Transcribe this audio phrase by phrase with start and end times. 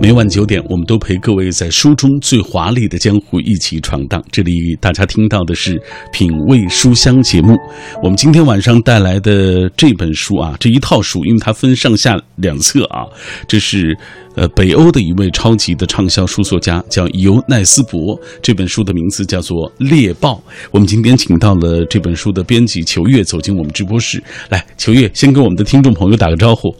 [0.00, 4.22] 每晚九点，我们都陪各位在书中最华丽的江湖一起闯荡。
[4.30, 5.80] 这里大家听到的是
[6.12, 7.56] 品味书香节目。
[8.00, 13.04] 我们今天晚上带来的这本书啊，这一套书，因为它分上下两册啊，
[13.48, 13.98] 这是
[14.36, 18.18] 呃北欧的一位超级的畅销书作家，叫尤奈斯伯。
[18.40, 20.34] 这本书的名字叫做《猎豹》。
[20.70, 26.72] 我们今天请到了这本书的编辑裘月走进我们直播室，来，裘月先跟我们的听众朋友打个招呼。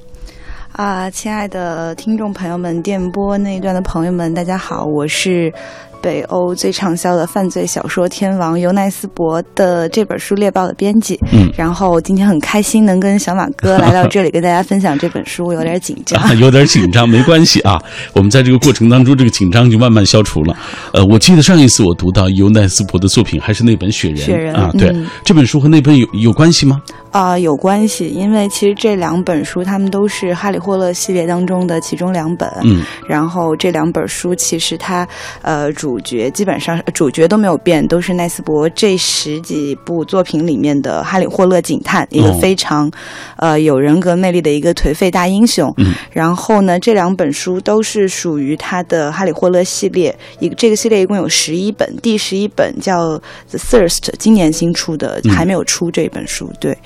[0.79, 5.53] 啊，亲爱的听众朋友们，电波那一段的朋友们，大家好，我是
[6.01, 11.19] 北欧最畅销的犯罪小说天王尤奈斯博的这本书《猎豹》的编辑。
[11.33, 17.77] 嗯，然后今天很开心能跟小马哥来到这里跟大家分享这本书，有点紧张， 有点紧张，没关系啊，
[18.13, 20.57] 我们在这个过程当中，这个紧张就慢慢消除了。
[20.93, 26.81] 呃，我记得上一次我读到尤奈斯博的作品还是那本《雪人》，雪人啊，对，嗯这本书和那本有有关系吗？
[27.11, 32.49] 啊、有关系，因为其实这两本书他们都是《哈利霍勒》系列当中的其中两本。
[32.63, 35.09] 嗯，然后这两本书其实它
[35.43, 42.91] 呃主角基本上呃主角都没有变，都是奈斯伯这十几部作品里面的哈利霍勒警探，一个哦非常、
[43.37, 45.73] 呃有人格魅力的一个颓废大英雄。
[45.79, 53.17] 嗯，然后呢，这两本书都是属于他的哈利霍勒系列，一个这个系列一共有十一本，第十一本叫
[53.51, 56.51] 《The Thirst》，今年新出的，嗯还没有出这本书。
[56.61, 56.77] 对。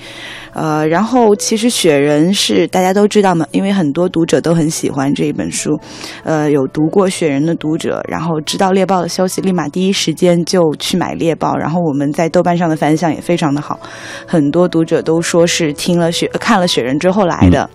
[0.53, 5.77] 呃，然后其实雪人是大家都知道嘛，因为很多读者都很喜欢这一本书，
[6.23, 13.79] 呃，有读过雪人的读者，然后知道猎豹的消息，立马第一时间就去买猎豹，然后我们在豆瓣上的反响也非常的好，
[14.27, 17.69] 很多读者都说是听了雪看了雪人之后来的。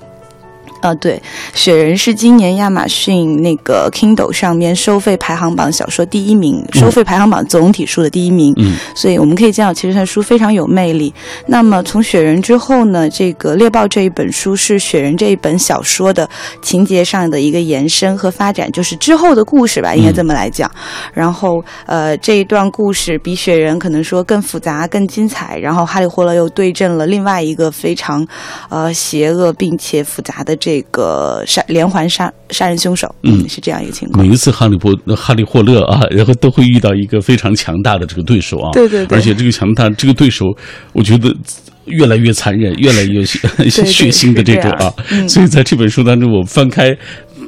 [0.80, 1.20] 呃，对，
[1.54, 8.52] 雪人是今年亚马逊那个 Kindle 上面收费排行榜小说第一名，收费排行榜总体数的第一名。
[8.56, 11.12] 嗯，所以我们可以见到，其实它书非常有魅力。
[11.46, 16.28] 那么从《雪人》之后呢，这个《猎豹》这一本书是《雪人》这一本小说的
[16.60, 20.70] 情节上的一个延伸和发展，就是之后的故事吧，应该这么来讲。
[21.14, 25.58] 然后呃，这一段故事比《雪人》可能说更复杂、更精彩。
[25.58, 28.26] 然后哈利霍勒又对阵了另外一个非常
[28.69, 33.12] 呃邪恶并且复杂的这个杀连环杀杀人凶手。
[33.22, 34.32] 嗯是这样一个情况每。
[34.32, 40.44] 一次哈利波哈利霍勒啊，然后都会遇到一个非常强大的这个对手啊，对对对而且这个强大这个对手，
[40.92, 41.34] 我觉得。
[41.90, 43.38] 越来越残忍，越来越血
[43.70, 44.92] 血腥的这种啊，
[45.26, 46.94] 所以在这本书当中，我翻开，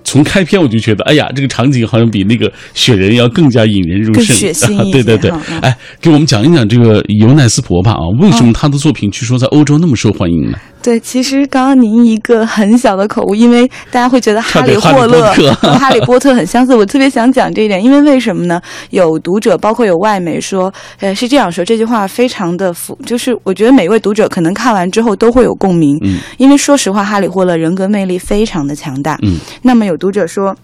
[0.02, 10.56] 从开篇我就觉得，哎呀，这个场景好像比那个雪人要更加引人入胜，对对对哎，给我们讲一讲这个尤奈斯伯吧啊，为什么他的作品据说在欧洲那么受欢迎呢？
[10.82, 18.60] 对，其实刚刚您一个很小的口误，因为大家会觉得哈利霍勒和哈利波特很相似，我特别想讲这一点，因为为什么呢？
[18.90, 30.56] 有读者，包括有外媒说，呃，是这样说，这句话非常的符，就是我觉得每位读者可能看完之后都会有共鸣，嗯因为说实话，哈利霍勒人格魅力非常的强大，嗯，那么有读者说。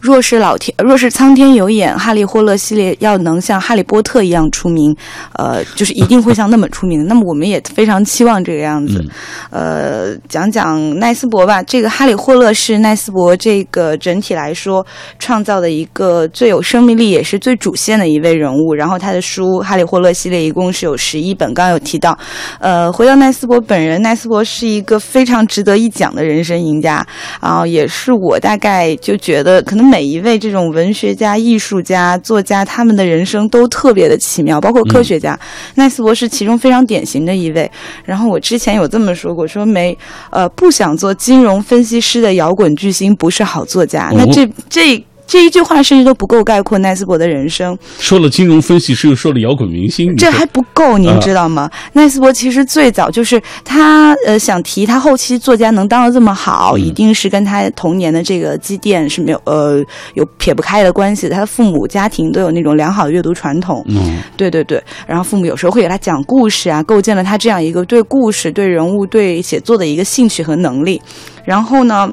[0.00, 4.94] 若是老天，若是苍天有眼，哈利霍勒系列要能像哈利波特一样出名，
[5.34, 7.04] 呃，就是一定会像那么出名的。
[7.06, 9.04] 那么我们也非常期望这个样子。
[9.50, 11.62] 呃，讲讲奈斯伯吧。
[11.62, 14.84] 这个哈利霍勒是奈斯伯这个整体来说
[15.18, 18.74] 创造的一个最有生命力，也是最主线的一位人物。
[18.74, 22.16] 然后他的书《哈利霍勒》系列一共是有十一本，刚刚有提到。
[22.58, 27.06] 呃，回到奈斯伯本人，奈斯伯是一个非常值得一讲的人生赢家，
[27.40, 35.38] 然后也是我大概就觉得，可能每一位这种文学家、艺术家、作家，他们的人生都特别的奇妙，包括科学家，
[35.76, 37.70] 奈斯博士其中非常典型的一位。
[38.04, 39.96] 然后我之前有这么说过，说没
[40.30, 44.10] 呃不想做金融分析师的摇滚巨星不是好作家。
[44.12, 45.04] 那哦这这。
[45.26, 51.68] 这一句话甚至都不够概括奈斯伯的人生，说了金融分析师，又说了摇滚明星，这还不够，您啊知道吗？
[51.94, 59.82] 奈斯伯其实最早就是他呃想提他后期作家能当得这么好，嗯一定是跟他童年的这个积淀是没有呃
[60.14, 61.34] 有撇不开的关系的。
[61.34, 71.02] 他的父母家庭都有那种良好的阅读传统，嗯对对对，然后父母有时候会给他讲故事啊，构建了他这样一个对故事、对人物、对写作的一个兴趣和能力。
[71.44, 72.08] 然后呢？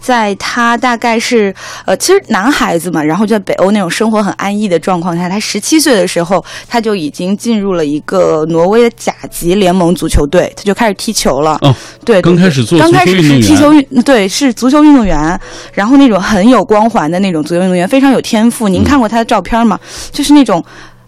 [0.00, 1.54] 在他大概是
[1.86, 11.58] 呃，其实男孩子嘛，然后就在北欧那种生活很安逸的状况下，他十七岁的时候，他就已经进入了一个挪威的甲级联盟足球队，他就开始踢球了。
[11.62, 11.74] 哦，
[12.04, 15.40] 对，刚开始做刚开始足球运动员是踢球运，对，是足球运动员，
[15.72, 18.68] 然后那种很有光环的那种足球运动员，非常有天赋。
[18.68, 19.78] 您看过他的照片吗？
[20.12, 20.64] 就是那种。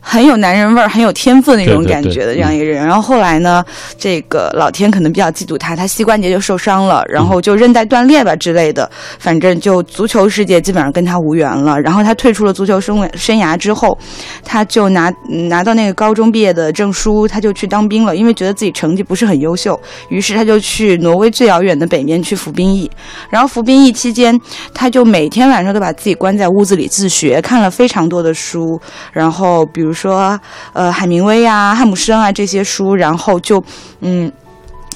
[0.09, 2.87] 很有男人味儿、很有天赋的那种感觉的这样一个人。
[2.87, 3.63] 然后后来呢，
[3.99, 8.89] 这个老天可能比较嫉妒他，他膝关节就受伤了，然后就韧带断裂吧之类的，
[9.19, 11.79] 反正就足球世界基本上跟他无缘了。
[11.81, 13.99] 然后他退出了足球生生涯之后，
[14.45, 19.79] 他就拿嗯拿到那个高中毕业的证书，他就去当兵了，因为觉得自己成绩不是很优秀，
[20.09, 22.89] 于是他就去挪威最遥远的北面去服兵役。
[23.29, 24.41] 然后服兵役期间，
[24.73, 28.81] 他就每天晚上都把自己关在屋子里自学，看了非常多的书，
[29.13, 30.39] 然后比如说
[30.75, 33.65] 呃海明威啊、汉姆生啊这些书，然后就
[34.01, 34.31] 嗯。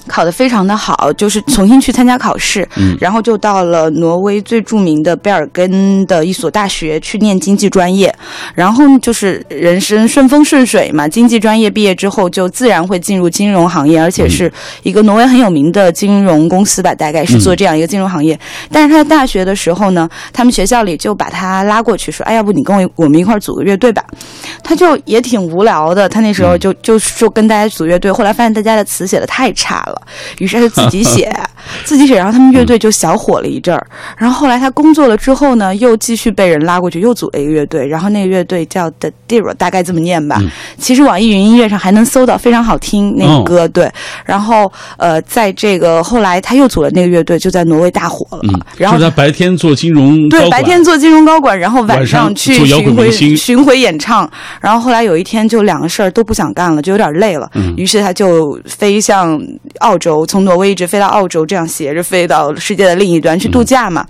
[0.07, 2.97] 考得非常的好，就是重新去参加考试，嗯。
[3.01, 8.15] 然后就到了挪威最著名的贝尔根的一所大学去念经济专业，
[8.55, 14.53] 然后就是人生顺风顺水嘛，经济专业毕业之后就自然会进入金融行业，而且是
[14.83, 18.39] 一个挪威很有名的金融公司吧，大概是做这样一个金融行业。
[18.71, 24.05] 但是他在大学的时候呢，他们学校里就把他拉过去说，哎，要不你跟我我们一块儿组个乐队吧？
[24.63, 29.90] 他就也挺无聊的，他那时候就就就跟大家组乐队，后来发现大家的词写的太差了，
[30.39, 31.33] 于是他就自己写，
[31.85, 33.87] 自己写，然后他们乐队就小火了一阵儿。
[34.17, 40.41] 然后后来他工作了之后呢，又继续被人拉过去，又组了一个乐队，然后那个乐队叫 The Diro，大概这么念吧。
[40.79, 43.69] 其实网易云音乐上还能搜到，非常好听那个歌。
[43.69, 43.91] 对，
[44.25, 48.41] 然后呃，在这个后来他又组了那个乐队，就在挪威大火了。
[48.45, 54.31] 嗯，然后就是他白天做金融高对，白天做金融高管，然后晚晚上上去巡回巡回演唱。
[54.61, 57.51] 然后后来有一天就两个事儿都不想干了，就有点累了。
[57.55, 59.41] 嗯于是他就飞向
[59.81, 64.07] 澳洲，从挪威一直飞到澳洲，这样斜着飞到世界的另一端去度假嘛。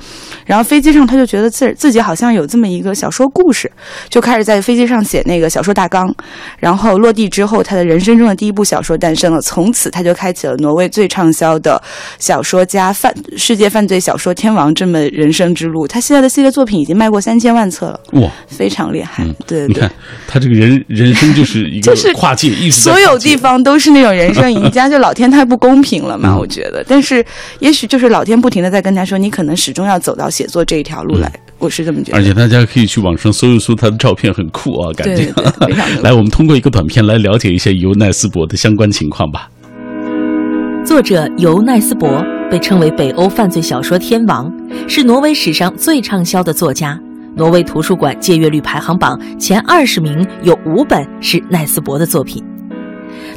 [0.46, 3.70] 然后飞机上他就觉得自自己好像有这么一个小说故事，
[4.08, 6.12] 就开始在飞机上写那个小说大纲。
[6.58, 11.81] 然后落地之后，他的人生中的第一部小说诞生了，从此他就开启了挪威最畅销的
[12.19, 15.87] 小说家犯世界犯罪小说天王这么人生之路。
[15.87, 19.25] 他现在的系列作品已经卖过三千万册了，哇，非常厉害。
[19.25, 19.90] 嗯对对对你看。
[20.26, 26.83] 他这个人人生就是一个就是跨界，一直在所有地方都是那种人生赢家，就老天太不公平了嘛，嗯我觉得。
[26.89, 27.25] 但是
[27.61, 32.19] 也许就是老天不停的在跟他说，你可能始终要走到写作这一条路来，我是这么觉得。
[32.19, 35.33] 而且大家可以去网上搜一搜他的照片，很酷啊，感觉。
[36.03, 39.49] 来，我们通过一个短片来了解一下尤奈斯伯的相关情况吧。
[40.85, 44.53] 作者尤奈斯伯被称为北欧犯罪小说天王，
[44.89, 46.99] 是挪威史上最畅销的作家。
[47.37, 52.43] 挪威图书馆借阅率排行榜前二十名有五本是奈斯伯的作品。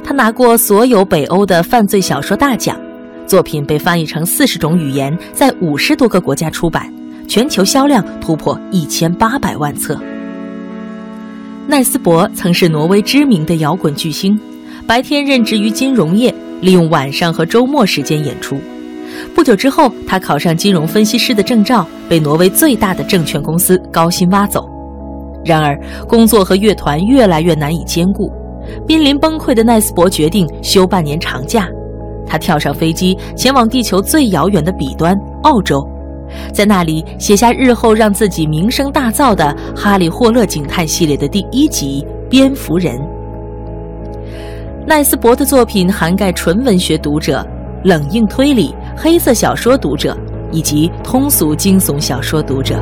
[0.04, 2.78] 他拿过所有北欧的犯罪小说大奖，
[3.26, 6.92] 作品被翻译成四十种语言，在五十多个国家出版，
[7.28, 9.98] 全球销量突破一千八百万册。
[11.68, 14.38] 奈斯伯曾是挪威知名的摇滚巨星，
[14.86, 18.60] 白天任职于金融业，利用晚上和周末时间演出。
[19.34, 24.68] 不久之后，他考上金融分析师的证照，被挪威最大的证券公司高薪挖走。
[25.46, 28.30] 然而，工作和乐团越来越难以兼顾，
[28.88, 31.68] 濒临崩溃的奈斯伯决定休半年长假。
[32.26, 35.86] 他跳上飞机，前往地球最遥远的彼端——澳洲，
[36.54, 42.98] 在那里写下日后让自己名声大噪的《哈利·霍勒警探》系列的第一集《蝙蝠人》。
[44.88, 47.46] 奈斯伯的作品涵盖纯文学读者、
[47.84, 50.18] 冷硬推理、黑色小说读者
[50.52, 52.82] 以及通俗惊悚小说读者。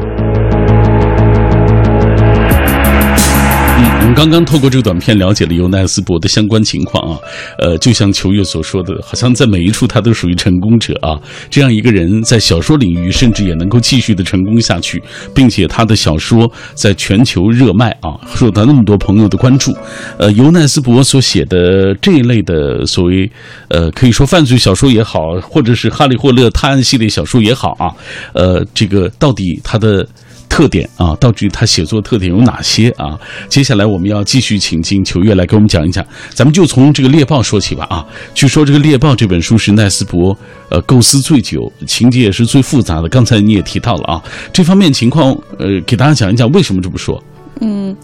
[4.01, 7.19] 我们刚刚透过这个短片了解了尤奈斯伯的相关情况啊，
[7.59, 11.15] 呃，就像球月所说的，好像在每一处他都属于成功者啊。
[11.51, 15.01] 这样一个人在小说领域甚至也能够继续的成功下去，
[15.35, 19.71] 并且他的小说在全球热卖啊，受到那么多朋友的关注。
[20.17, 23.31] 呃，尤奈斯伯所写的这一类的所谓
[23.69, 27.93] 呃，可以说犯罪小说也好，或者是哈利霍勒探案系列小说也好啊，
[28.33, 30.05] 呃，这个到底他的。
[30.51, 33.17] 特点啊，到底他写作特点有哪些啊？
[33.47, 36.05] 接下来我们要继续请进秋月来给我们讲一讲。
[36.33, 38.05] 咱们就从这个《猎豹》说起吧啊。
[38.35, 40.37] 据说这个《猎豹》这本书是奈斯伯
[40.69, 43.07] 呃构思最久，情节也是最复杂的。
[43.07, 47.23] 刚才你也提到了啊，这方面情况呃，给大家讲一讲为什么这么说。
[47.61, 47.95] 嗯。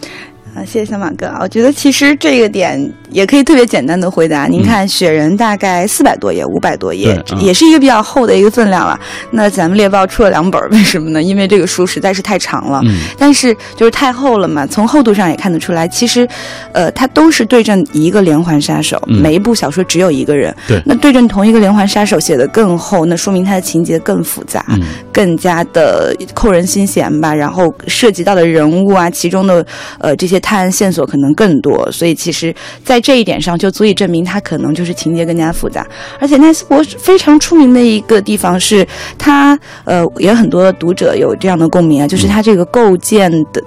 [0.57, 1.37] 啊，谢谢小马哥啊！
[1.41, 4.47] 我觉得其实这个点也可以特别简单的回答。
[4.47, 8.99] 您看，《雪人》大概四百多页，五百多页，也是一个比较厚的一个分量了。
[9.29, 11.21] 那咱们猎豹出了两本，为什么呢？
[11.21, 14.65] 因为这个书实在是太长了，嗯但是就是太厚了嘛。
[14.65, 16.27] 从厚度上也看得出来，其实，
[16.71, 20.51] 呃，它都是对阵一个连环杀手，嗯每一部小说只有一个人。
[20.67, 24.65] 对那对阵同一个连环杀手写的更厚，那说明它的情节更复杂。
[24.69, 24.81] 嗯
[25.13, 29.65] 更加的扣人心弦吧，然后涉及到的人物啊，其中的
[29.97, 35.85] 呃这些探案线索可能更多，所以其实，在这一点上就足以证明他可能就是情节更加复杂。
[36.21, 38.87] 而且奈斯伯非常出名的一个地方是
[39.17, 43.61] 他，呃，也很多读者有这样的共鸣啊，就是他这个构建的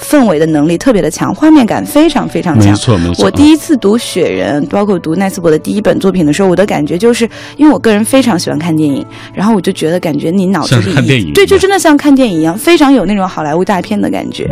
[0.00, 2.70] 氛围的能力特别的强，画面感非常非常强。
[2.70, 3.24] 没错没错。
[3.24, 14.48] 我第一次读《雪人》，包括读奈斯伯的第一本作品的时候，我的感觉就是，因为我个人非常喜欢看电影，然后我就觉得感觉你脑子里看电影，对，就真的像看电影一样，非常有那种好莱坞大片的感觉。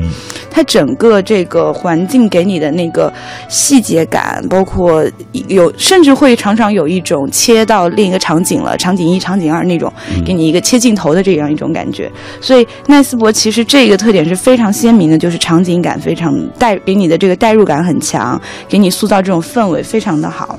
[0.50, 3.12] 它整个这个环境给你的那个
[3.48, 5.04] 细节感，包括
[5.48, 9.92] 有甚至会常常有一种切到另一个场景了，场景一、场景二那种，
[10.24, 12.10] 给你一个切镜头的这样一种感觉。
[12.40, 20.58] 所以奈斯伯其实这个特点是非常鲜明的，就是场景感非常带给你的这个代入感很强，给你塑造这种氛围非常的好。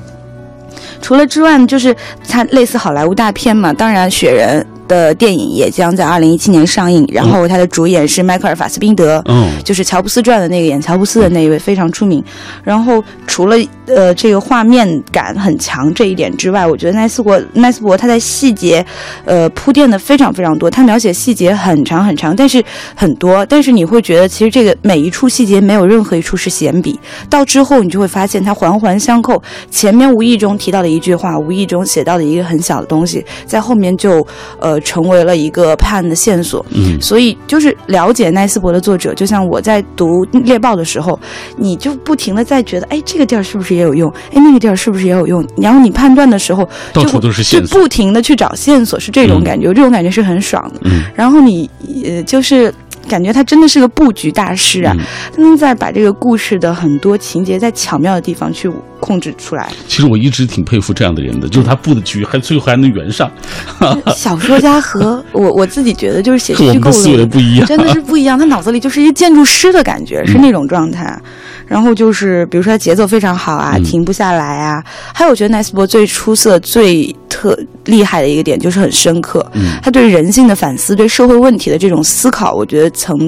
[1.00, 1.94] 除了之外，就是
[2.28, 4.64] 它类似好莱坞大片嘛，当然雪人。
[4.92, 12.22] 的电影也将在二零一七年上映，然后他的主演是迈克尔·法斯宾德，嗯，就是乔布斯传的那个演乔布斯的那一位，非常出名。
[12.62, 13.56] 然后除了
[13.86, 18.84] 呃这个画面感很强这一点之外，我觉得奈斯伯奈斯伯他在细节
[19.24, 22.62] 呃铺垫的非常非常多，他描写细节很长很长，但是
[22.94, 34.26] 很多，但是你会觉得其实这个每一处细节没有任何一处是闲笔，到之后你就会发现它环环相扣，前面无意中提到的一句话，无意中写到的一个很小的东西，在后面就
[34.60, 34.78] 呃。
[34.82, 41.18] 成为了一个判案的线索，嗯，所以就是了解奈斯伯的作者，就像我在读《猎豹》的时候，
[41.56, 44.12] 你就不停的在觉得，哎，这个地儿是不是也有用？
[44.32, 45.46] 哎，那个地儿是不是也有用？
[45.56, 50.80] 然后你判断的时候，到处都是线索，就不停的去找线索，是这种感觉，这种感觉是很爽的。
[50.84, 51.68] 嗯，然后你
[52.04, 52.72] 呃，就是
[53.08, 54.96] 感觉他真的是个布局大师啊，
[55.34, 58.70] 他能在把这个故事的很多情节在巧妙的地方去。
[59.02, 59.68] 控制出来。
[59.88, 63.28] 其实我一直挺佩服这样的人的，就是他布的局还最后还能圆上。
[64.14, 68.38] 小说家和 我我自己觉得就是写虚构的思维不一样，真的是不一样。
[68.38, 71.20] 他脑子里就是一个建筑师的感觉，是那种状态。
[71.66, 74.80] 然后就是比如说他节奏非常好啊，停不下来啊。
[75.12, 79.44] 还有我觉得奈斯伯最出色、最特厉害的一个点就是很深刻。
[79.54, 83.18] 嗯，他对人性的反思、对社会问题的这种思考，我觉得层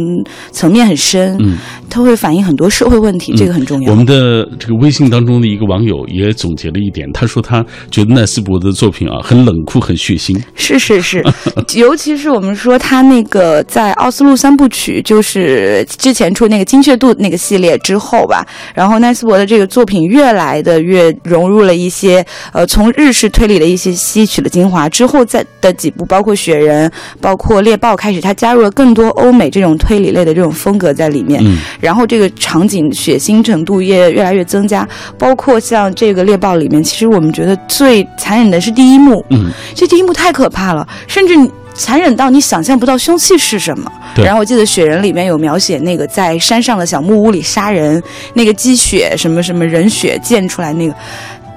[0.52, 1.36] 层面很深。
[1.40, 1.56] 嗯，
[1.90, 3.90] 他会反映很多社会问题，这个很重要。
[3.90, 5.64] 我们的这个微信当中的一个。
[5.64, 10.38] 网友也总结了一点，他说他觉得奈斯伯的作品啊很冷酷、很血腥。
[10.54, 11.24] 是是是，
[11.74, 26.90] 尤其是我们说他那个在奥斯陆三部曲，就是之前出那个精确度那个系列之后吧，然后奈斯伯的这个作品越来的越融入了一些呃从日式推理的一些吸取了精华之后，在的几部包括雪人、
[27.20, 31.40] 包括猎豹开始，他加入了更多欧美这种推理类的这种风格在里面。
[31.44, 34.86] 嗯，然后这个场景血腥程度也越来越增加，
[35.18, 35.54] 包括。
[35.64, 41.34] 像这个猎豹里面，其实我们觉得最残忍的是第一幕，嗯，这第一幕太可怕了，甚至
[41.74, 43.90] 残忍到你想象不到凶器是什么。
[44.14, 44.24] 对。
[44.24, 48.02] 然后我记得《雪人》里面有描写那个在山上的小木屋里杀人，
[48.34, 50.94] 那个积雪什么什么人血溅出来那个，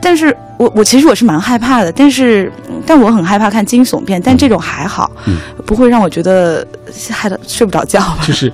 [0.02, 2.52] 但是我我其实我是蛮害怕的，但是
[2.86, 6.66] 但我很害怕看惊悚片，但这种还好，嗯，不会让我觉得
[7.12, 8.20] 害得睡不着觉吧？
[8.26, 8.52] 就是。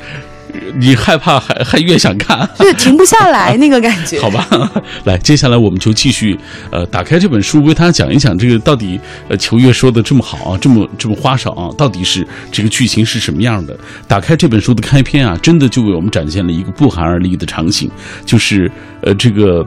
[0.79, 4.19] 你害怕还还越想看， 就是停不下来那个感觉。
[4.21, 4.47] 好吧，
[5.05, 6.37] 来，接下来我们就继续，
[6.71, 13.77] 呃，打开这本书，为大家讲一讲这个到底，呃，秋月说的这么好啊，这么这么花哨啊，到底是这个剧情是什么样的？
[14.07, 17.89] 打开这本书的开篇啊，真的就为我们展现了一个不寒而栗的场景，
[18.25, 19.65] 就是呃，这个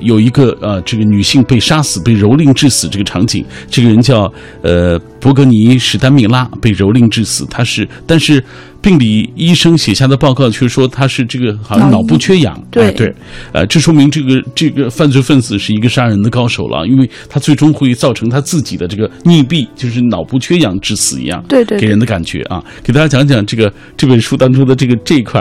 [0.00, 4.32] 有一个呃，这个女性被杀死、被蹂躏致死这个场景，这个人叫
[4.62, 8.42] 呃伯格尼史丹米拉，被蹂躏致死，她是，但是。
[8.82, 12.90] 病理医生写下的报告却说他是这个好像脑部缺氧，对。
[12.92, 13.14] 对，
[13.52, 25.40] 呃，这说明这个这个犯罪分子是一个杀人的高手了，因为他最终会造成他自己的这个溺毙，就是脑部缺氧致死一样，对对，给人的感觉啊，给大家讲讲这个这本书当中的这个这一块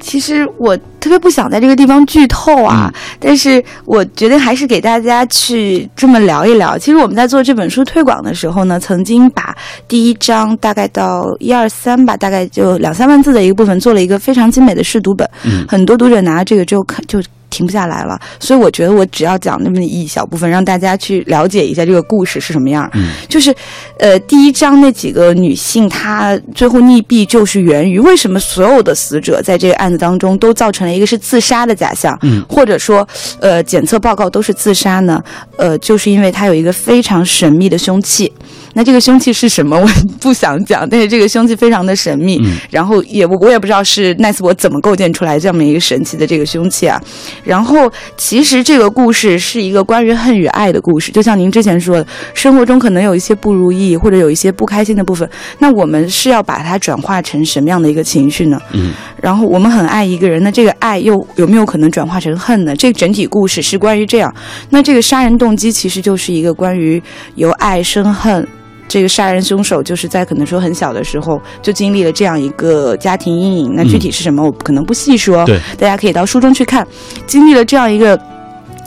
[0.00, 6.78] 其实我特别不想在这个地方剧透啊，但是我觉得还是给大家去这么聊一聊。
[6.78, 9.54] 其实我们在做这本书推广的时候呢，曾经把
[9.86, 12.75] 第一章大概到一二三吧，大概就。
[12.78, 15.28] 两三万字的一个部分，做了一个非常精美的试读本，
[15.68, 18.20] 很多读者拿这个之后看就停不下来了。
[18.40, 22.90] 所以我觉得我只要讲那么一小部分，让大家去了解一下这个故事是什么样。
[23.28, 23.54] 就是，
[23.98, 32.18] 呃，第一章那几个女性，她最后溺毙，就是源于为什么所有的死者在这个案子当中都造成了一个是自杀的假象，
[32.48, 33.06] 或者说，
[33.40, 35.22] 呃，检测报告都是自杀呢？
[35.56, 38.30] 呃，就是因为它有一个非常神秘的凶器。
[38.76, 39.74] 那这个凶器是什么？
[39.74, 39.88] 我
[40.20, 42.38] 不想讲，但是这个凶器非常的神秘，
[42.70, 47.00] 然后也我我也不知道是奈斯伯怎么构建出来这么一个神奇的这个凶器啊。
[47.42, 55.26] 然后其实这个故事是一个关于恨与爱的故事，就像您之前说的，生活中可能有一些不如意或者有一些不开心的部分，
[55.58, 58.60] 那我们是要把它转化成什么样的一个情绪呢？
[58.74, 58.92] 嗯。
[59.22, 62.76] 然后我们很爱一个人，那这个爱又有没有可能转化成恨呢？
[62.76, 64.30] 这个整体故事是关于这样。
[64.68, 67.02] 那这个杀人动机其实就是一个关于
[67.36, 68.46] 由爱生恨。
[68.88, 73.74] 这个杀人凶手就是在可能说很小的时候就经历了这样一个家庭阴影。
[73.74, 75.44] 那具体是什么，我可能不细说。
[75.46, 76.86] 对，大家可以到书中去看。
[77.26, 78.18] 经历了这样一个。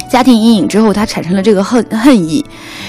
[0.10, 2.44] 家庭阴影之后，他产生了这个恨恨意，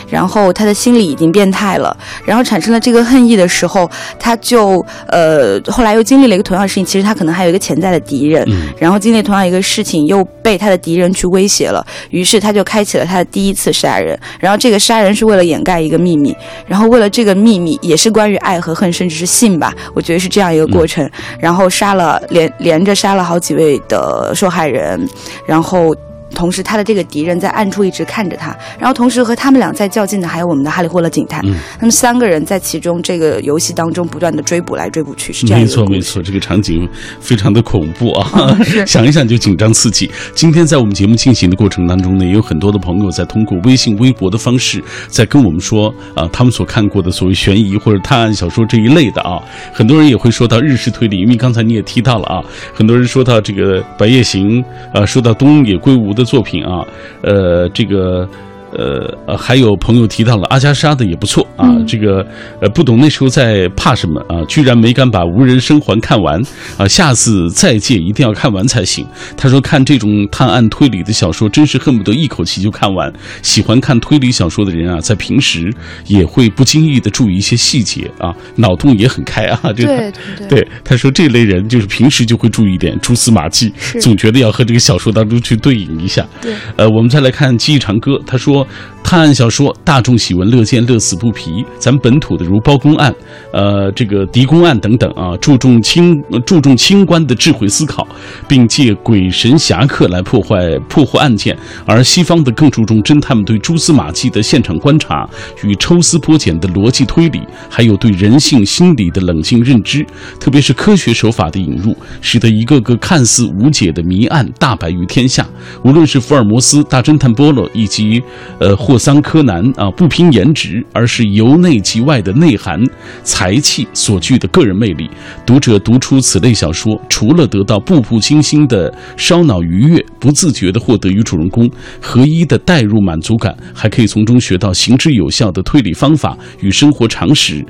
[0.08, 8.46] 然后他的心理已经变态了，然后产生了这个恨意的时候，他就呃后来又经历了一个同样的事情，其实他可能还有一个潜在的敌人，
[8.78, 16.34] 然后经历同样一个事情又被他的敌人去威胁了，于是他就开启了他的第一次杀人，然后这个杀人是为了掩盖一个秘密，
[16.66, 21.08] 然后为了这个秘密也是关于爱和恨，甚至是性吧，我觉得是这样一个过程，
[21.38, 25.06] 然后杀了连连着杀了好几位的受害人，
[25.46, 25.94] 然后。
[26.34, 31.40] 同时，他的这个敌人在暗处一直看着他，然后同时和他们俩在较劲的还有我们的哈利霍勒警探。
[31.44, 35.60] 嗯，他们三个人在其中这个游戏当中不断的追捕来追捕去，是这样。
[35.60, 36.88] 没错，没错，这个场景
[37.20, 38.56] 非常的恐怖啊！
[38.86, 40.10] 想一想就紧张刺激。
[40.34, 52.40] 今天在我们节目进行的过程当中呢，也有很多的朋友在通过微信、微博的方式在跟我们说啊，他们所看过的所谓悬疑或者探案小说这一类的啊，很多人也会说到日式推理，因为刚才你也提到了啊，
[52.72, 54.62] 很多人说到这个《白夜行》，
[54.94, 56.19] 啊，说到东野圭吾的。
[56.20, 56.86] 的作品啊，
[57.22, 58.28] 呃，这个。
[58.72, 62.24] 呃呃，还有朋友提到了阿加莎的也不错啊，这个
[62.60, 66.40] 呃不懂那时候在怕什么啊，居然没敢把无人生还看完
[66.76, 69.04] 啊，下次再借一定要看完才行。
[69.36, 73.12] 他说看这种探案推理的小说，真是恨不得一口气就看完。
[73.42, 75.72] 喜欢看推理小说的人啊，在平时
[76.06, 79.60] 也会不经意的注意一些细节啊，脑洞也很开啊。
[79.72, 80.12] 对对
[80.48, 86.26] 对，他说这类人就是平时就会注意点蛛丝马迹，总觉得要和这个小说当中去对应一下。
[86.40, 88.59] 对，呃，我们再来看《记忆长歌》，他说。
[89.02, 91.64] 探案小说大众喜闻乐见，乐此不疲。
[91.78, 93.12] 咱本土的如包公案，
[93.52, 98.06] 呃，这个狄公案等等啊，注重清注重清官的智慧思考，
[98.46, 105.28] 并借鬼神侠客来破坏破获案件；而西方的更注重侦探们对蛛丝马迹的现场观察
[105.64, 110.06] 与抽丝剥茧的逻辑推理，还有对人性心理的冷静认知。
[110.38, 115.44] 特别是科学手法的引入，使得一个个看似无解的谜案大白于天下。
[115.82, 118.22] 无论是福尔摩斯、大侦探波洛，以及
[118.58, 118.80] 呃。
[118.80, 122.80] 霍桑、柯南啊，不拼颜值，而是由内及外的内涵、
[123.22, 125.08] 才气所具的个人魅力。
[125.44, 137.62] 读者读出此类小说，除了得到步步惊心的烧脑愉悦，不自觉地获得与主人公合一的代入满足感，还可以从中学到行之有效的推理方法与生活常识。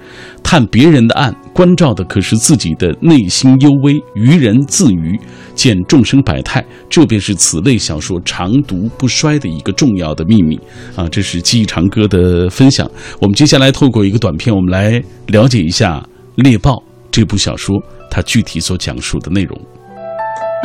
[0.42, 5.18] 探别人的案，关照的可是自己的内心幽微；愚人自娱，
[5.54, 10.58] 见众生百态，这便是此类小说长读不衰的一个重要的秘密
[10.96, 11.08] 啊！
[11.08, 12.90] 这是记忆长歌的分享。
[13.20, 16.02] 我们接下来透过一个短片，我们来了解一下
[16.42, 16.72] 《猎豹》
[17.10, 17.76] 这部小说
[18.10, 19.56] 它具体所讲述的内容。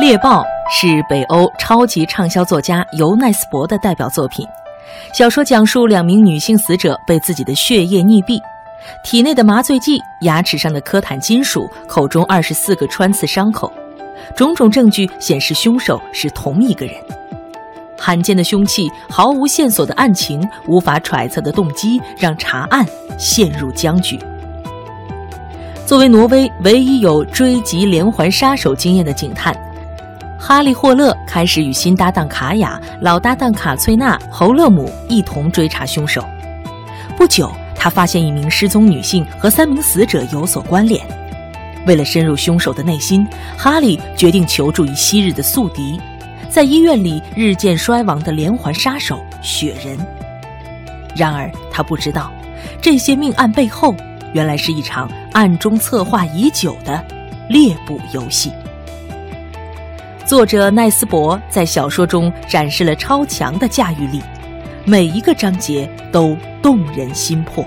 [0.00, 4.44] 猎豹》是北欧超级畅销作家尤奈斯伯的代表作品。
[5.14, 8.40] 小说讲述两名女性死者被自己的血液溺毙。
[9.04, 13.72] 体内的麻醉剂、牙齿上的科坦金属、口中二十四个穿刺伤口，
[14.34, 16.94] 种种证据显示凶手是同一个人。
[17.98, 22.84] 罕见的凶器、毫无线索的案情、无法揣测的动机，让查案
[23.18, 24.18] 陷入僵局。
[25.86, 29.56] 作为挪威唯一有追击连环杀手经验的警探，
[30.38, 36.22] 哈利·霍勒开始与新搭档卡雅、老搭档卡翠娜·侯勒姆一同追查凶手。
[37.16, 37.50] 不久。
[37.86, 41.00] 他发现一名失踪女性和三名死者有所关联。
[41.86, 43.24] 为了深入凶手的内心，
[43.56, 46.00] 哈利决定求助于昔日的宿敌，
[46.50, 49.96] 在医院里日渐衰亡的连环杀手雪人。
[51.14, 52.32] 然而，他不知道，
[52.82, 53.94] 这些命案背后，
[54.32, 57.00] 原来是一场暗中策划已久的
[57.48, 58.50] 猎捕游戏。
[60.26, 64.20] 作者奈斯伯在小说中展示了超强的驾驭力，
[64.86, 66.36] 每一个章节都。
[66.66, 67.64] 动人心魄。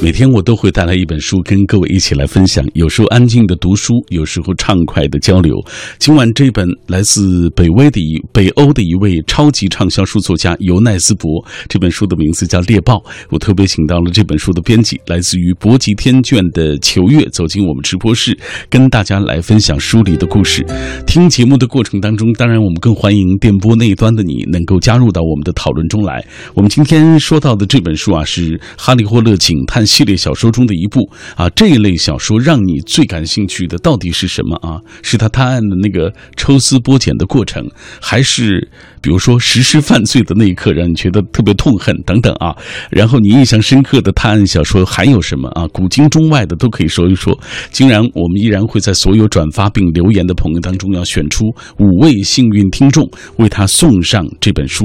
[0.00, 5.56] 每天我都会带来一本书跟各位一起来分享，有时候安静的读书，有时候畅快的交流。
[5.98, 12.94] 今晚这本来自北威的一北欧的一位超级畅销书作家尤奈斯伯，这本书的名字叫《猎豹》。
[13.30, 18.38] 我特别请到了这本书的编辑，来自于博吉天卷的裘月，走进我们直播室，
[18.70, 20.64] 跟大家来分享书里的故事。
[21.08, 26.24] 听节目的过程当中，当然我们更欢迎电波那一端的你能够加入到我们的讨论中来。
[26.54, 29.84] 我们今天说到的这本书啊，是《哈利·霍勒警探》。
[29.88, 31.00] 系列小说中的一部
[31.34, 31.48] 啊。
[31.50, 34.78] 这一类小说让你最感兴趣的到底是什么啊？
[35.02, 37.66] 是他探案的那个抽丝剥茧的过程，
[38.00, 38.68] 还是
[39.00, 42.54] 比如说实施犯罪的那一刻让你觉得特别痛恨等等啊？
[42.90, 45.66] 然后你印象深刻的探案小说还有什么啊？
[45.72, 47.36] 古今中外的都可以说一说。
[47.70, 51.46] 竟然我们依然会在所有转发并留言的朋友当中要选出
[51.78, 54.84] 五位幸运听众，为他送上这本书。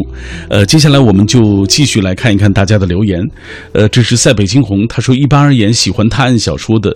[0.49, 3.21] 呃，接下来我们就继续来看一看大家的留言。
[3.73, 6.95] 呃，这是塞北惊鸿，他说：一般而言，喜欢探案小说的。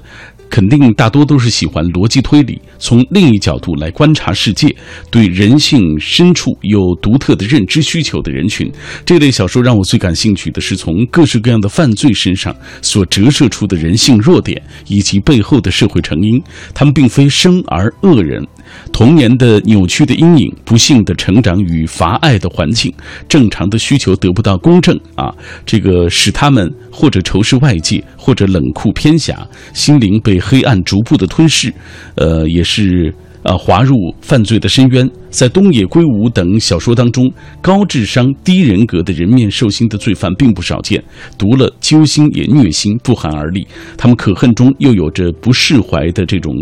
[0.50, 4.74] 肯定大多都是喜欢逻辑推理，从另一角度来观察世界，
[5.12, 8.72] 对人性深处有独特的认知需求的人群。
[9.06, 16.42] 这类小说让我最感兴趣的是从各式各样的犯罪身上所折射出的人性弱点以及背后的社会成因。
[16.74, 18.42] 他们并非生而恶人。
[18.91, 22.93] 童年的扭曲的阴影，不幸的成长与乏爱的环境，
[23.27, 25.34] 正常的需求得不到公正啊，
[25.65, 31.73] 这个使他们或者仇视外界，或者冷酷偏狭，心灵被黑暗逐步的吞噬，
[32.15, 35.10] 呃，也是呃滑入犯罪的深渊。
[35.30, 41.03] 在东野圭吾等小说当中，高智商低人格的人面兽心的罪犯并不少见，
[41.38, 43.67] 读了揪心也虐心，不寒而栗。
[43.97, 46.53] 他们可恨中又有着不释怀的这种。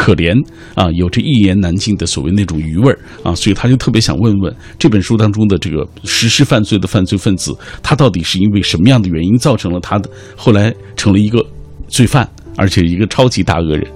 [0.00, 0.34] 可怜
[0.74, 11.44] 啊，有着一言难尽的所谓那种余味儿啊，所以他就特别想问问这本书当中的这个实施犯罪的犯罪分子，他到底是因为什么样的原因造成了他的后来成了一个
[11.86, 13.86] 罪犯，而且一个超级大恶人。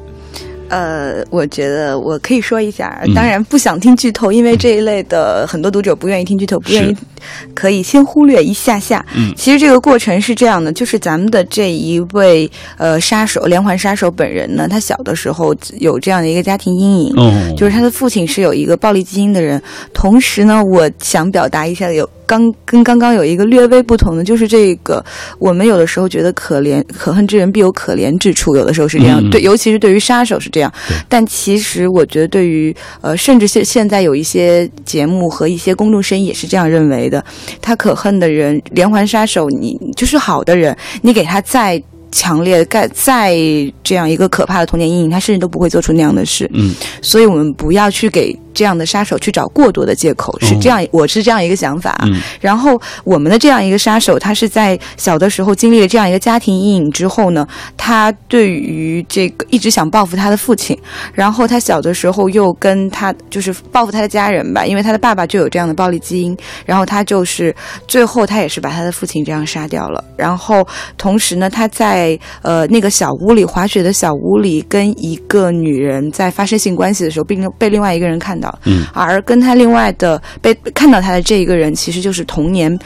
[0.68, 6.96] 呃，我觉得我可以说一下，当然不想听剧透，因为这一类的很多读者不愿意听剧透，不愿意，
[7.54, 9.04] 可以先忽略一下下。
[9.14, 22.08] 嗯，其实这个过程是这样的，就是咱们的这一位呃杀手连环杀手本人呢，他小的时候有这样的一个家庭阴影，哦，就是他的父亲是有一个暴力基因的人，同时呢，我想表达一下有。
[22.26, 25.04] 刚跟刚刚有一个略微不同的，就是这个，
[25.38, 30.72] 我们有的时候觉得可怜可恨之人必有可怜之处，有的时候是这样，对，尤其是对于杀手是这样。
[31.06, 37.13] 但其实我觉得，对于呃，甚至现现在有一些节目和一些公众声音也是这样认为的。
[37.60, 43.34] 他可恨的人，连环杀手，你就是好的人，你给他再强烈、再再
[43.82, 46.50] 这样一个可怕的童年阴影，他甚至都不会做出那样的事。
[46.54, 48.36] 嗯，所以我们不要去给。
[48.54, 51.94] 这样的杀手去找过多的借口，是这样，我是这样一个想法。
[52.40, 60.78] 然后我们的这样一个杀手，他是在小的时候经历了这样一个家庭阴影之后呢，他对于这个一直想报复他的父亲。
[61.12, 66.36] 然后他小的时候又跟他就是报复他的家人吧，因为他的爸爸就有这样的暴力基因。
[66.64, 67.54] 然后他就是
[67.88, 70.02] 最后他也是把他的父亲这样杀掉了。
[70.16, 78.43] 然后同时呢，他在呃那个小屋里滑雪的小屋里，跟一个女人在发生性关系的时候，并被另外一个人看到。
[78.64, 82.76] 嗯，而跟他另外的被看到他的这一个人，其实就是童年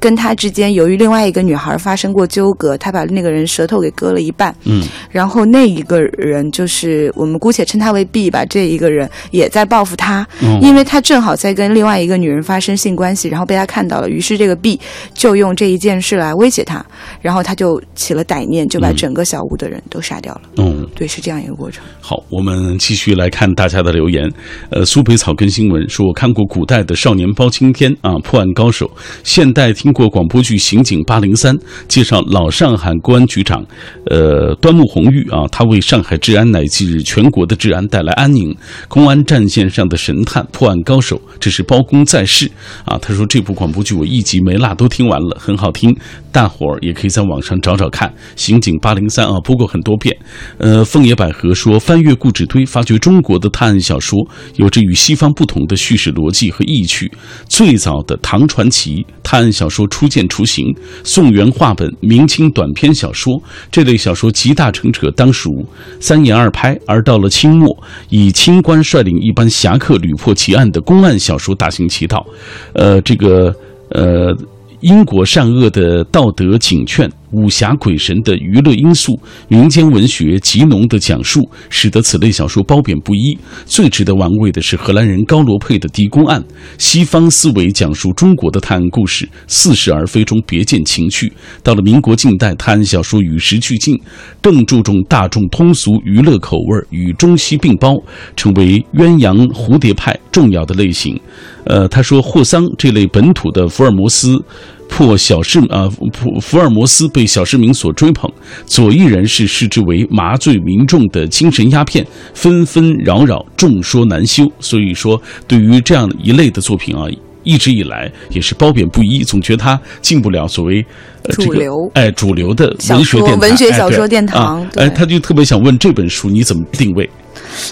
[0.00, 4.54] 跟他之间由于另外一个女孩发生过纠葛，他把那个人舌头给割了一半。
[4.64, 10.26] 嗯，然后那一个人就是我们姑且称他为 B 吧，这一个人也在报复他，
[10.60, 14.78] 因为他正好在跟另外一个女人发生性关系，然后被他看到了，于是这个 B
[15.14, 16.84] 就用这一件事来威胁他，
[17.22, 20.42] 然后他就起了歹念，就把整个小屋的人都杀掉了。
[20.58, 21.82] 嗯，对，是这样一个过程。
[22.00, 24.30] 好，我们继续来看大家的留言。
[24.70, 25.05] 呃，苏。
[25.06, 28.86] 北草根新闻说：“我看过古代的少年包青天啊，破案高手；
[29.22, 31.54] 现代听过广播剧《刑警八零三》，
[31.86, 33.64] 介绍老上海公安局长，
[34.10, 38.52] 呃，端木红玉啊，他为上海治安乃至全国的治安带来安宁。
[38.88, 42.50] 公安战线上的神探、破案高手，这是包公在世
[42.84, 45.96] 啊。”他说：“这部广播剧我一集没落都听完了，很好听，
[46.32, 50.16] 大伙儿也可以在网上找找看《刑警八零三》啊，播过很多遍。”
[50.58, 54.18] 呃，凤野百合说：“翻阅故纸堆，发掘中国的探案小说
[54.56, 57.12] 有着与。”西方不同的叙事逻辑和意趣，
[57.48, 65.64] 最早的唐传奇探案小说初见雏形，宋元话本、明清短篇小说这类小说集大成者当属
[66.00, 67.76] 三言二拍，而到了清末，
[68.08, 72.26] 以清官率领一班侠客屡破奇案的公案小说大行其道，
[72.72, 73.54] 呃，这个
[73.90, 74.34] 呃。
[74.80, 83.36] 因果善恶的道德警劝，武侠鬼神的娱乐因素，民间文学极浓的讲述，使得此类小说褒贬不一。
[83.64, 86.40] 最值得玩味的是荷兰人高罗佩的《狄公案》，
[86.78, 91.32] 西方思维讲述中国的探案故事，似是而非中别见情趣。
[91.62, 93.98] 到了民国近代，探案小说与时俱进，
[94.40, 97.94] 更注重大众通俗娱乐口味，与中西并包，
[98.36, 101.18] 成为鸳鸯蝴蝶派重要的类型。
[101.64, 104.40] 呃，他说霍桑这类本土的福尔摩斯
[104.88, 108.30] 破小市啊，福福尔摩斯被小市民所追捧，
[108.64, 114.50] 左翼人士视之为麻醉民众的精神鸦片，纷纷扰扰，众说难休。
[114.60, 117.06] 所以说，对于这样一类的作品啊。
[117.48, 120.84] 一直以来也是褒贬不一，总觉得他进不了所谓、
[121.22, 127.08] 呃、这个主流哎主流的文学殿堂文学小说殿堂哎，他就特别想问这本书你怎么定位？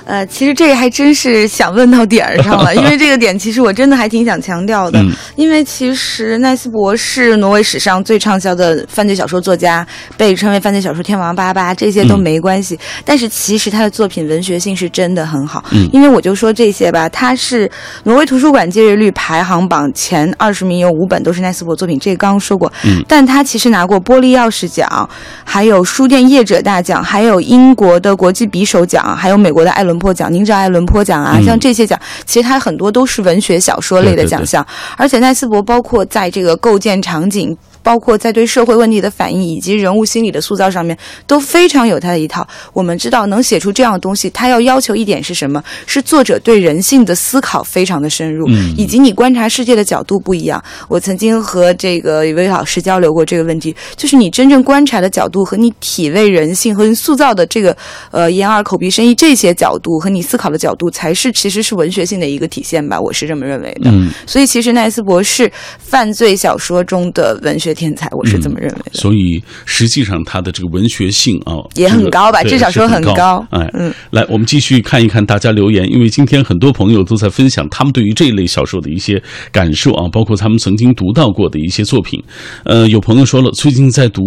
[0.05, 5.01] 呃，其实这个还真是想问到点儿上了，因为这个点其实我真的还挺想强调的。
[5.01, 12.79] 嗯因为其实奈斯博是挪威史上最畅销的犯罪小说作家，被称为犯罪小说天王八八，这些都嗯没关系。
[13.05, 15.65] 但是其实他的作品文学性是真的很好。
[15.73, 17.71] 嗯因为我就说这些吧，他是
[18.05, 22.73] 挪威图书馆借阅率排行榜前二十名有五本都是奈斯博作品，这个刚刚说过。
[22.85, 25.09] 嗯但他其实拿过玻璃钥匙奖，
[25.45, 30.31] 还有书店业者大奖，还有英国的国际匕首奖，还有美国的艾伦坡奖。
[30.31, 31.37] 您知道艾伦坡奖啊？
[31.39, 34.67] 嗯像这些奖，其实它很多都是文学小说类对对对的奖项。
[34.97, 37.57] 而且奈斯伯包括在这个构建场景。
[37.85, 42.45] 包括在对社会问题的反应以及人物心理的塑造上面，都非常有他的一套。
[42.73, 45.63] 我们知道，能写出这样的东西，他要要求一点是什么？
[45.87, 50.63] 是作者对人性的思考非常的深入，嗯以及你观察世界的角度不一样。
[50.89, 57.77] 我曾经和这个一位老师交流过这个问题，就是你真正观察的角度和你体味人性和你塑造的这个
[58.11, 63.91] 呃眼耳口鼻身意这些角度和你思考的角度，才是其实是文学性的一个体现吧，我是这么认为的。
[63.91, 68.99] 嗯，所以其实奈斯博士犯罪小说中的文学天才，我是这么认为的。
[68.99, 82.23] 所以实际上他的这个文学性啊也很高吧至少说很高哎，嗯，来，我们继续看一看大家留言，因为今天很多朋友都在分享他们对于这一类小说的一些感受啊，包括他们曾经读到过的一些作品。
[82.65, 84.23] 呃，有朋友说了，最近在读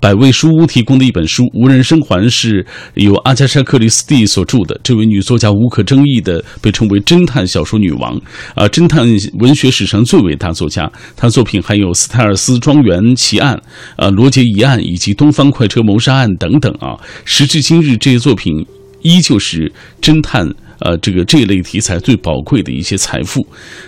[0.00, 4.78] 百味书屋提供的一本书《无人生还》，是由阿加莎·克里斯蒂所著的。
[4.82, 8.14] 这位女作家无可争议的被称为侦探小说女王
[8.54, 9.06] 啊、侦探
[9.38, 10.90] 文学史上最伟大作家。
[11.16, 13.56] 她作品还有《斯泰尔斯庄园奇案》、
[13.96, 16.96] 呃《罗杰疑案》以及《东方快车谋杀案》等等啊。
[17.24, 18.52] 时至今日，这些作品
[19.02, 20.48] 依旧是侦探。
[20.78, 23.46] 呃，这个这一类题材最宝贵的一些财富，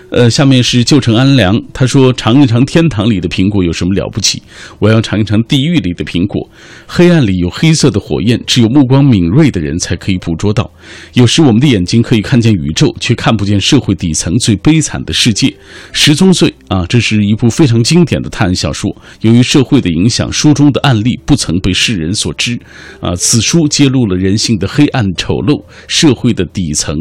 [0.09, 4.41] 呃，下面是旧城安良，他说：“尝一尝天堂里的苹果有什么了不起？
[4.79, 6.49] 我要尝一尝地狱里的苹果。
[6.87, 10.67] 黑暗里有黑色的火焰，只有目光敏锐的人才可以捕捉到。
[11.13, 15.53] 有时我们的眼睛可以看见宇宙，却看不见社会底层最悲惨的世界。
[15.91, 18.89] 十宗罪啊，这是一部非常经典的探案小说。
[19.21, 22.57] 由于社会的影响，书中的案例不曾被世人所知。
[23.01, 26.95] 啊，此书揭露了人性的黑暗丑陋，社会的底层，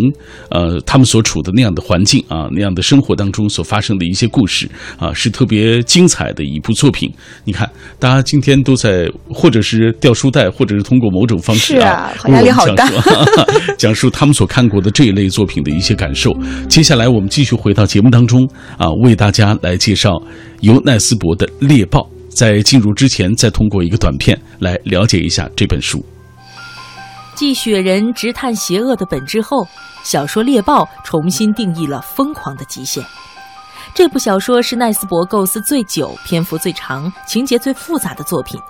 [0.50, 7.12] 呃，他们所处的那样的环境啊，那样的生活当中所发生的一些故事啊，是特别精彩的一部作品。
[7.44, 12.88] 你看，大家今天都在，或者是掉书袋，或者是通过某种方式啊压力好大
[13.76, 16.33] 讲述他们所看过的这一类作品的一些感受。
[16.68, 20.11] 接下来我们继续回到节目当中啊，为大家来介绍
[20.61, 22.01] 由奈斯伯的《猎豹》。
[22.29, 26.05] 在进入之前，再通过一个短片来了解一下这本书。
[27.35, 29.66] 继《雪人》直探邪恶的本质后，
[30.05, 33.05] 小说《猎豹》重新定义了疯狂的极限。
[33.92, 38.61] 这部小说是奈斯伯构思最久、篇幅最长、情节最复杂的作品。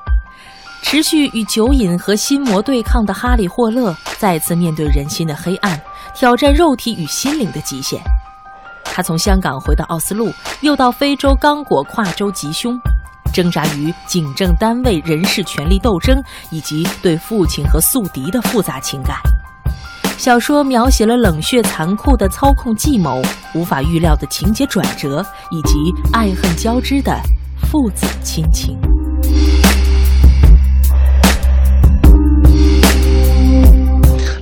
[0.80, 5.78] 持续与酒瘾和心魔对抗的哈里·霍勒再次面对人心的黑暗，
[6.14, 8.00] 挑战肉体与心灵的极限。
[8.92, 12.76] 他从香港回到奥斯陆，又到非洲刚果跨州吉凶，
[13.32, 16.20] 挣扎于警政单位人事权力斗争
[16.50, 19.16] 以及对父亲和宿敌的复杂情感。
[20.16, 23.22] 小说描写了冷血残酷的操控计谋、
[23.54, 27.16] 无法预料的情节转折，以及爱恨交织的
[27.70, 28.76] 父子亲情。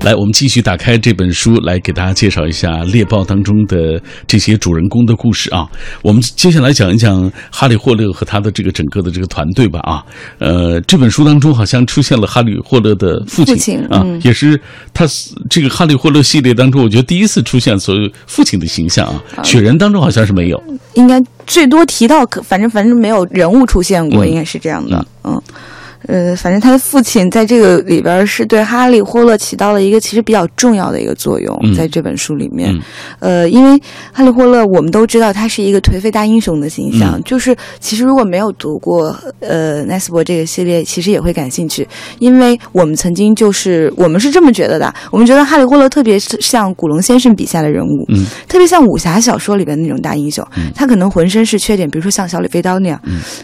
[0.06, 5.66] 来，我们继续打开这本书，来给大家介绍一下《猎豹》当中的这些主人公的故事啊。
[6.00, 10.06] 我们接下来讲一讲哈利·霍勒和他的这个整个的这个团队吧啊。
[10.38, 14.60] 呃，这本书当中好像出现了哈利·霍勒的父亲父亲啊，嗯也是
[14.94, 15.04] 他
[15.50, 19.42] 这个哈利·霍勒系列当中，我觉得第一次出现所有父亲的形象啊。
[19.42, 20.62] 雪人当中好像是没有，
[20.94, 25.42] 应该最多提到，可反正反正没有人物出现过，嗯应该是这样的，嗯。
[26.06, 31.74] 呃，反正他的父亲在这个里边是对哈利·霍勒起到了一个其实比较重要的一个作用，嗯。
[31.74, 32.70] 在这本书里面。
[32.72, 32.82] 嗯。
[33.18, 33.80] 呃，因为
[34.12, 37.22] 哈利·霍勒我们都知道他是一个颓废大英雄的形象，嗯。
[37.24, 41.86] 就是其实如果没有读过呃奈斯伯这个系列，其实也会感兴趣，
[42.18, 48.24] 因为我们曾经就是我们是这么觉得的，我们觉得哈利·霍勒特别像古龙先生笔下的人物，嗯。
[48.48, 53.00] 特别像武侠小说里边那种大英雄，他可能浑身是缺点，比如说像小李飞刀那样，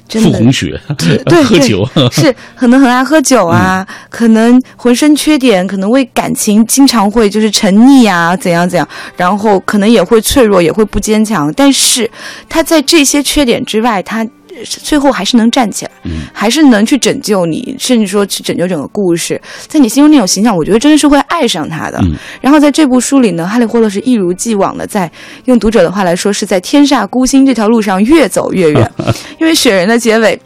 [0.08, 0.78] 真的傅红雪
[1.26, 11.52] 对 喝酒，是可能很爱喝酒啊，可能浑身缺点，可能为感情经常会就是沉溺啊，怎样怎样，然后可能也会脆弱，也会不坚强。
[11.54, 12.10] 但是
[12.48, 14.26] 他在这些缺点之外，他
[14.64, 19.40] 最后还是能站起来，嗯还是能去拯救你，甚至说去拯救整个故事。
[19.66, 21.98] 在你心中那种形象，我觉得真的是会爱上他的。
[22.02, 25.10] 嗯然后在这部书里呢，哈利·霍勒是一如既往的在
[25.46, 28.92] 用读者的话来说，是在天煞孤星这条路上越走越远。
[29.40, 30.38] 因为雪人的结尾，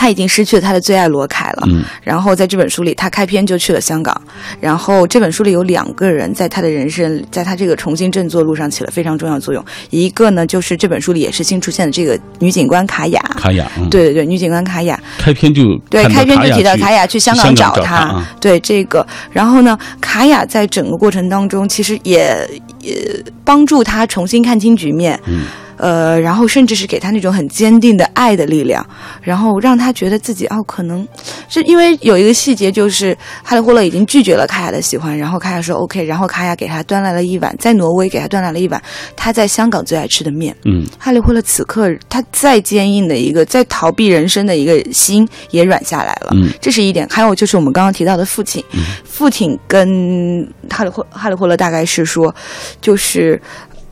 [0.00, 1.64] 他已经失去了他的最爱罗凯了。
[1.66, 4.18] 嗯然后在这本书里，他开篇就去了香港。
[4.58, 9.62] 然后这本书里有两个人在他的人生，在他这个重新振作路上起了非常重要的作用。
[9.90, 13.20] 一个呢，就是这本书里也是新出现的这个女警官卡雅。
[13.36, 22.48] 卡雅，嗯，对对对，女警官卡雅，开篇就对，开篇就提到卡雅去香港找找啊对这个，然后呢，卡雅在整个过程当中，其实也
[22.80, 25.42] 也帮助他重新看清局面，嗯
[25.80, 28.86] 呃，然后甚至是给他那种很坚定的爱的力量，
[29.22, 31.06] 然后让他觉得自己哦，可能
[31.48, 38.80] 是因为有一个细节，就是哈利霍勒已经拒绝了卡雅的喜欢，然后卡雅说 OK，然后卡雅给他端来了一碗，在挪威给他端来了一碗
[39.16, 47.08] 他在香港最爱吃的面，嗯哈利霍勒此刻他再坚硬的一个在逃避人生的一个心也软下来了，嗯这是一点。
[47.08, 48.62] 还有就是我们刚刚提到的父亲，
[49.04, 52.34] 父亲跟哈利霍哈利霍勒大概是说，
[52.82, 53.40] 就是。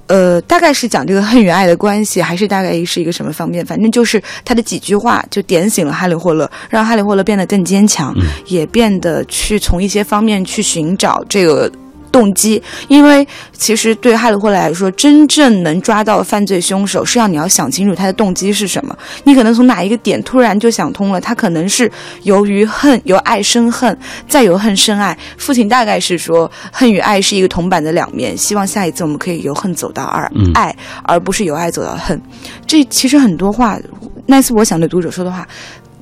[0.08, 3.64] 呃，大概是讲这个恨与爱的关系，还是大概是一个什么方面？
[3.64, 8.14] 反正就是他的几句话就点醒了哈利霍勒，让哈利霍勒变得更坚强，
[8.46, 11.70] 也变得去从一些方面去寻找这个
[12.10, 18.96] 动机，因为其实对哈利霍勒来说，真正能抓到犯罪凶手是要你要想清楚他的动机是什么。
[19.24, 21.90] 你可能从哪一个点突然就想通了，他可能是
[22.22, 25.16] 由于恨由爱生恨，再由恨生爱。
[25.36, 32.20] 父亲大概是说，恨与爱是一个铜板的两面，希望下一次我们可以由恨走到爱，嗯爱而不是由爱走到恨。
[32.66, 33.78] 这其实很多话，
[34.26, 35.46] 奈斯伯想对读者说的话，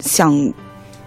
[0.00, 0.34] 想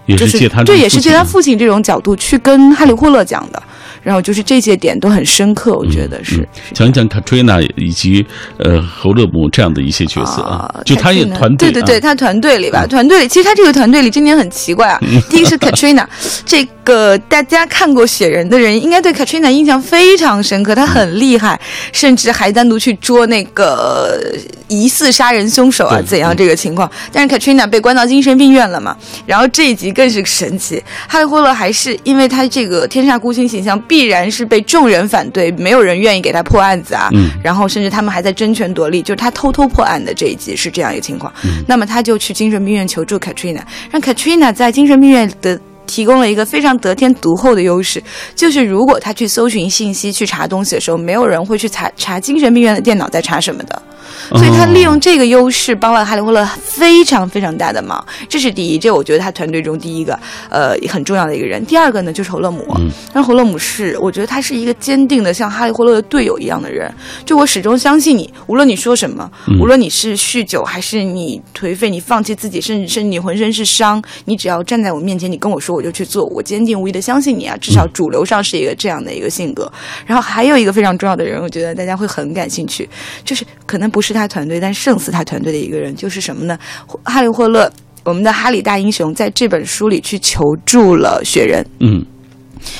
[0.05, 3.63] 也就是是借他这也是借他父父亲这种角度去跟哈利霍勒讲的，
[4.03, 6.37] 然后就是这些点都很深刻，我觉得是。
[6.37, 8.25] 嗯讲一讲 Katrina 以及
[8.57, 14.99] 呃侯勒姆这样的一些角色啊，就他也团队，对对对，啊他团队里吧，团队里其实他这个团队里今年很奇怪啊。
[15.29, 16.05] 第一个是 Katrina，
[16.45, 21.59] 这个大家看过《雪人》的人应该对 Katrina 印象非常深刻，他很厉害，
[21.91, 24.21] 甚至还单独去捉那个
[24.67, 26.89] 疑似杀人凶手啊怎样这个情况。
[27.11, 37.09] 但是 Katrina 被关到精神病院了嘛，然后这一集更是神奇，哈利霍勒还是因为他这个天煞孤星形象必然是被众人反对，没有人愿意给他破案子啊。
[37.13, 41.33] 嗯然后甚至他们还在争权夺利，就是他偷偷破案的这一集是这样一个情况。
[41.67, 45.59] 那么他就去精神病院求助 Katrina，让 Katrina 在精神病院的。
[45.89, 47.99] 提供了一个非常得天独厚的优势，
[48.35, 53.81] 就是如果他去搜寻信息、去查东西的时候，没有人会去查查精神病院的电脑在查什么的。
[54.31, 60.17] 所以他利用这个优势帮了哈利·霍勒非常非常大的忙，这是第一，这我觉得他团队中第一个
[60.49, 61.65] 呃很重要的一个人。
[61.65, 66.91] 第二个呢就是侯勒姆，嗯但侯勒姆是我觉得他是一个坚定的像哈利·霍勒的队友一样的人，
[67.25, 79.71] 就我始终相信你，无论你说什么，无论你是酗酒还是你颓废，你放弃自己，甚至甚至你浑身是伤，你只要站在我面前，你跟我说我就去做，我坚定无疑的相信你啊，至少主流上是一个这样的一个性格。
[80.05, 82.87] 然后还有一个非常重要的人，我觉得大家会很感兴趣，
[83.23, 86.57] 就是可能不是他团队，但胜似他团队的一个人，就是什么呢？
[87.03, 87.71] 哈利·霍勒，
[88.03, 92.05] 我们的哈利大英雄，在这本书里去求助了雪人，嗯，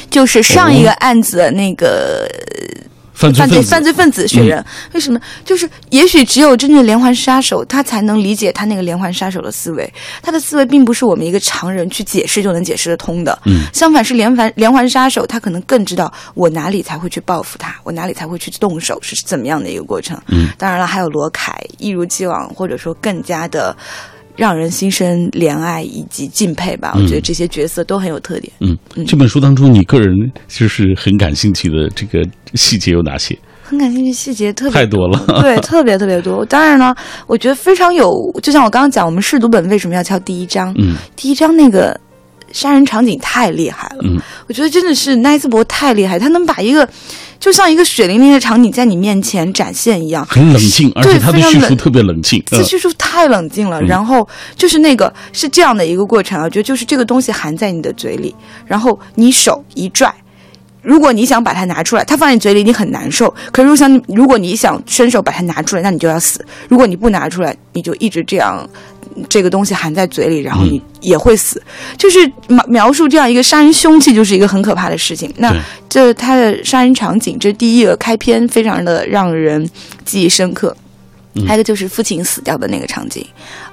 [0.10, 2.28] 就是上一个案子的那个
[3.20, 5.20] 犯罪，犯罪犯罪分子雪人，为什么？
[5.44, 9.94] 就是也许只有真正连环杀手，他才能理解他那个连环杀手的思维。
[10.22, 13.38] 他的思维并不是我们一个常人去解释就能解释得通的。
[13.46, 20.18] 嗯，相反是连环连环杀手，他可能更知道我哪里才会去报复他，我哪里才会去动手，是怎么样的一个过程。
[20.28, 23.76] 嗯，当然了，还有罗凯，一如既往，或者说更加的。
[24.40, 28.52] 让人心生怜爱以及敬佩吧，我觉得这些角色都很有特点。
[28.62, 30.10] 嗯，这本书当中你个人
[30.48, 32.26] 就是很感兴趣的这个
[32.56, 33.38] 细节有哪些？
[33.62, 36.44] 很感兴趣，细节特别太多了， 对，特别特别多。
[36.46, 36.96] 当然呢，
[37.28, 40.74] 我觉得非常有，就像我刚刚讲，我们试读本为什么要敲第一章？
[40.80, 42.00] 嗯第一章那个
[42.52, 46.88] 杀人场景太厉害了，嗯，我觉得真的是奈斯伯太厉害，他能把一个
[47.40, 52.44] 就像一个血淋淋的场景在你面前展现一样，很冷静，而且他的叙述特别冷静。
[52.48, 60.14] 这叙述太冷静了，然后就是那个是这样的一个过程啊，我觉得就是这个东西含在你的嘴里，然后你手一拽。
[60.82, 63.34] 如果你想把它拿出来，它放在你嘴里你很难受。
[63.52, 66.44] 可是如果想，如果你想伸手把它拿出来，那你就要死。
[66.70, 68.68] 如果你不拿出来，你就一直这样，
[69.28, 71.62] 这个东西含在嘴里，然后你也会死。
[71.98, 75.34] 就是描描述这样一个杀人凶器，就是一个很可怕的事情。
[75.38, 75.54] 那
[75.90, 79.70] 这它的杀人场景，这第一个开篇非常的让人
[80.06, 80.76] 记忆深刻。
[81.48, 83.26] 还有一个就是父亲死掉的那个场景，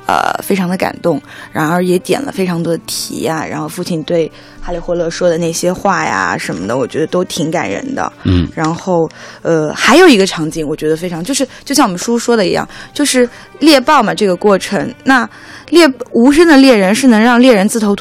[0.06, 1.20] 呃，非常的感动，
[1.52, 3.44] 然而也点了非常多的题呀。
[3.44, 8.12] 然后父亲对哈利·霍勒说的那些话呀什么的，我觉得都挺感人的。
[8.24, 9.08] 嗯，然后
[9.42, 14.94] 呃，还有一个场景，我觉得非常就是就像我们书说的一样，就是猎豹嘛这个过程。
[15.04, 15.28] 那
[15.70, 17.94] 猎无声的猎人是能让猎人自投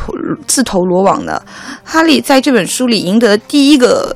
[0.45, 1.41] 自投罗网的。
[1.83, 4.15] 哈利在这本书里赢得的第一个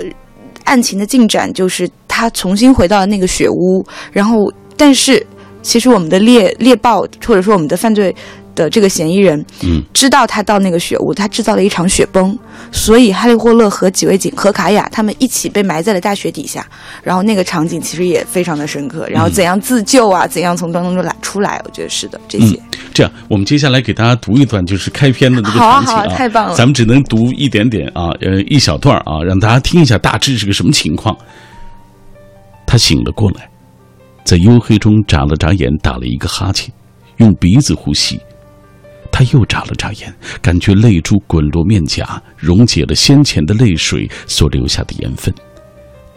[0.65, 4.51] 案情的进展，就是他重新回到了那个雪屋，然后。
[4.81, 5.21] 但是，
[5.61, 8.15] 其实我们的猎猎豹，或者说我们的犯罪
[8.55, 12.37] 的这个嫌疑人，嗯，知道他到那个雪屋，他制造了一场雪崩，
[12.71, 16.65] 所以哈利霍勒和几位警和卡雅他们一起被埋在了大雪底下。
[17.03, 19.07] 然后那个场景其实也非常的深刻。
[19.09, 20.25] 然后怎样自救啊？
[20.27, 21.61] 怎样从当中来出来？
[21.65, 22.59] 我觉得是的，这些。
[22.93, 26.55] 这样，我们接下来给大家读一段，就是开篇的那个场景啊，太棒了。
[26.55, 31.15] 咱们只能读一点点啊，呃，一小段啊，让大家听一下大致是个什么情况。
[32.65, 33.49] 他醒了过来。
[34.29, 36.71] 在黝黑中眨了眨眼，打了一个哈欠，
[37.17, 38.21] 用鼻子呼吸。
[39.11, 45.33] 他又眨了眨眼，感觉泪珠滚落面颊，溶解了先前的泪水所留下的盐分，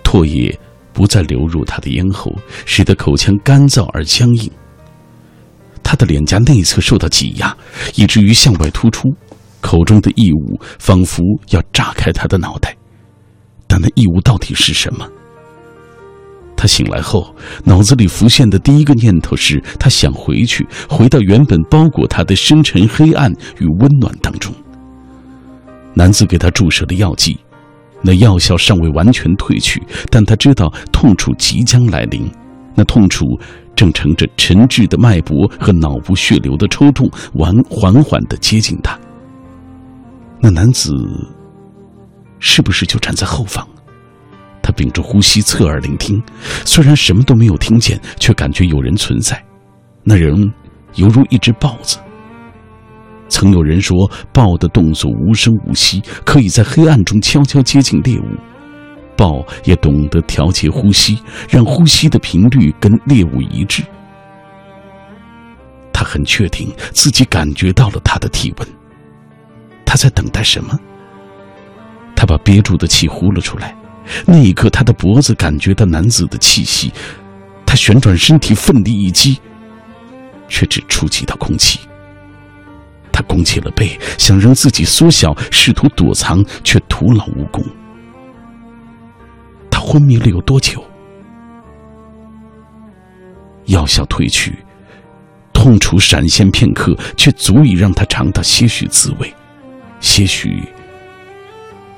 [0.04, 0.54] 唾液
[0.92, 2.30] 不再流入他的咽喉，
[2.66, 4.50] 使得口腔干燥而僵硬。
[5.82, 7.56] 他的脸颊内侧受到挤压，
[7.94, 9.08] 以至于向外突出，
[9.62, 12.76] 口中的异物仿佛要炸开他的脑袋。
[13.66, 15.08] 但那异物到底是什么？
[16.62, 17.34] 他醒来后，
[17.64, 24.54] 脑子里浮现的第一个念头是，他想回去，回到原本包裹他的深沉黑暗与温暖当中。
[25.92, 27.36] 男子给他注射了药剂，
[28.00, 32.30] 那药效尚未完全褪去，但他知道痛楚即将来临。
[32.76, 33.26] 那痛楚
[33.74, 38.96] 正乘着沉滞的脉搏和脑部血流的抽动，缓缓缓地接近他。
[40.40, 40.94] 那男子
[42.38, 43.66] 是不是就站在后方？
[44.62, 46.22] 他屏住呼吸，侧耳聆听，
[46.64, 49.42] 虽然什么都没有听见，却感觉有人存在。
[50.04, 50.52] 那人
[50.94, 51.98] 犹如一只豹子。
[53.28, 58.24] 曾有人说，豹的动作无声无息，可以在黑暗中悄悄接近猎物。
[59.16, 63.82] 豹也懂得调节呼吸，让呼吸的频率跟猎物一致。
[65.92, 68.68] 他很确定自己感觉到了他的体温。
[69.84, 70.78] 他在等待什么？
[72.14, 73.74] 他把憋住的气呼了出来。
[74.26, 76.92] 那一刻，他的脖子感觉到男子的气息，
[77.64, 79.40] 他旋转身体，奋力一击，
[80.48, 81.80] 却只触及到空气。
[83.12, 87.64] 他弓起了背，想让自己缩小，试图躲藏，却徒劳无功。
[89.70, 90.82] 他昏迷了有多久？
[93.66, 94.58] 药效褪去，
[95.52, 99.32] 痛楚闪现片刻，却足以让他尝到些许滋味，
[100.00, 100.62] 些许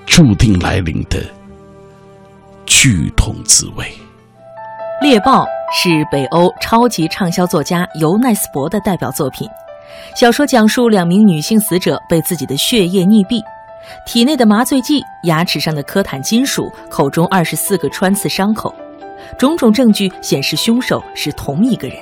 [0.05, 1.25] 注定来临的。
[2.67, 3.85] 剧痛滋味，
[5.03, 9.49] 《猎豹》是北欧超级畅销作家尤奈斯伯的代表作品。
[10.15, 13.43] 小说讲述两名女性死者被自己的血液溺毙，
[14.07, 18.75] 体内的麻醉剂、牙齿上的科坦金属、口中二十四个穿刺伤口，
[19.39, 21.97] 种种证据显示凶手是同一个人。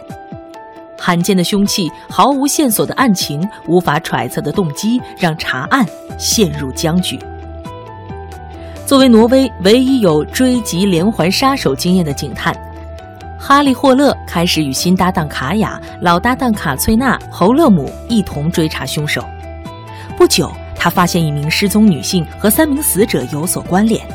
[0.98, 5.84] 罕见的凶器、毫无线索的案情、无法揣测的动机，让查案
[6.18, 7.18] 陷入僵局。
[8.93, 12.55] 作为挪威唯一有追击连环杀手经验的警探，
[13.38, 19.24] 哈利·霍勒开始与新搭档卡雅、老搭档卡翠娜·侯勒姆一同追查凶手。
[20.14, 24.07] 不久，他发现一名失踪女性和三名死者有所关联。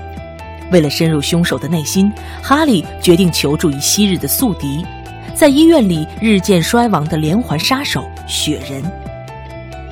[0.71, 2.13] 为了深入凶手的内心，
[2.43, 4.85] 哈利决定求助于昔日的宿敌，
[5.33, 8.83] 在医院里日渐衰亡的连环杀手雪人。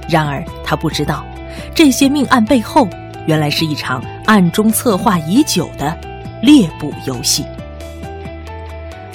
[0.08, 1.26] 然而，他不知道，
[1.74, 2.88] 这些命案背后。
[3.26, 5.98] 原来是一场暗中策划已久的
[6.42, 7.44] 猎捕游戏。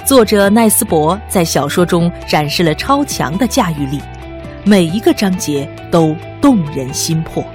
[0.03, 4.01] 作者奈斯伯在小说中展示了超强的驾驭力，
[4.65, 7.45] 每一个章节都动人心魄。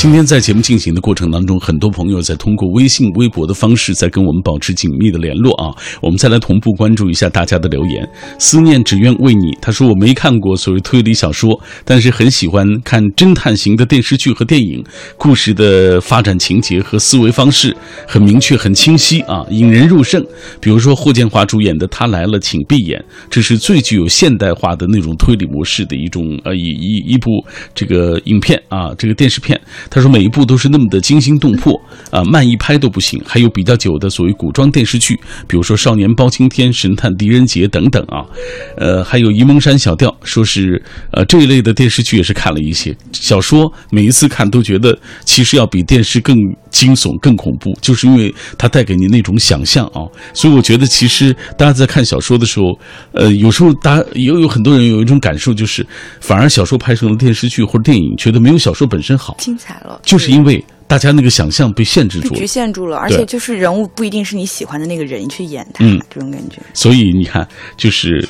[0.00, 5.68] 今天在节目进行的过程当中，很多朋友在通过微信、微博的方式在跟我们保持紧密的联络啊。
[6.00, 8.08] 我们再来同步关注一下大家的留言。
[8.38, 14.82] 思念只愿为你，他说我没看过所谓推理小说，但是很喜欢看侦探型的电视剧和电影，
[15.18, 17.76] 故事的发展情节和思维方式
[18.08, 20.24] 很明确、很清晰啊，引人入胜。
[20.62, 22.98] 比如说霍建华主演的《他来了，请闭眼》，
[23.28, 27.28] 这是最具有现代化的那种推理模式的一种呃一一一部
[27.74, 29.60] 这个影片啊，这个电视片。
[29.90, 31.78] 他说每一部都是那么的惊心动魄
[32.10, 33.20] 啊，慢一拍都不行。
[33.26, 35.18] 还有比较久的所谓古装电视剧，
[35.48, 38.24] 比如说《少年包青天》《神探狄仁杰》等等啊，
[38.76, 40.80] 呃，还有《沂蒙山小调》，说是
[41.10, 42.96] 呃这一类的电视剧也是看了一些。
[43.12, 46.36] 小说每一次看都觉得其实要比电视更
[46.70, 50.06] 惊悚、更恐怖，就是因为它带给你那种想象啊。
[50.32, 52.78] 所以我觉得，其实大家在看小说的时候，
[53.12, 55.86] 呃，有时候大家也有很多人有一种感受，就是
[56.20, 60.64] 反而小说拍成了电视剧或者电影，觉得没有小说本身好，精彩了，就是因为。
[60.90, 66.56] 大家那个想象被限制住了，局限住了，而且就是人物不一定是你喜欢的那个人去演他，这种感觉。
[66.74, 68.28] 所以你看，就是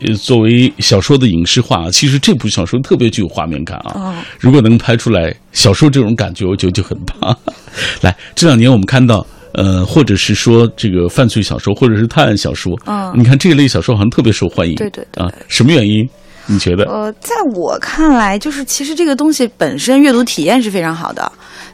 [0.00, 4.24] 呃，作为小说的影视化，其实这部小说特别具有画面感啊。
[4.40, 7.36] 如果能拍出来小说这种感觉，我觉得就很棒。
[8.00, 16.08] 来，这两年我们看到，呃，或者是说这个犯罪小说，或者是探案小说，嗯，你看这一类小说好像特别受欢迎，对对啊，什么原因？
[16.50, 16.84] 你觉得？
[16.84, 21.30] 呃，在我看来，就是其实这个东西本身阅读体验是非常好的。